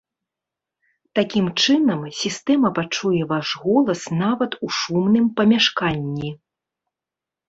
[1.17, 6.29] Такім чынам, сістэма пачуе ваш голас нават у шумным памяшканні.